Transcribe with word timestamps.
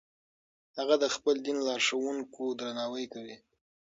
هغه 0.77 0.95
د 1.03 1.05
خپل 1.15 1.35
دین 1.45 1.57
لارښوونکو 1.67 2.43
درناوی 2.59 3.05
کوي. 3.13 3.35